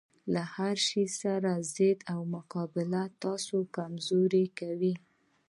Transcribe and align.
له 0.33 0.41
هرشي 0.53 1.05
سره 1.21 1.51
ضد 1.75 1.99
او 2.13 2.19
مقابله 2.35 3.03
تاسې 3.21 3.59
کمزوري 3.75 4.45
کوي 4.59 4.93